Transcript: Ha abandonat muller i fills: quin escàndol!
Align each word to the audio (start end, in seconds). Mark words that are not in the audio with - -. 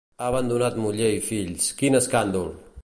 Ha 0.19 0.25
abandonat 0.31 0.79
muller 0.85 1.11
i 1.19 1.21
fills: 1.29 1.69
quin 1.83 2.01
escàndol! 2.03 2.53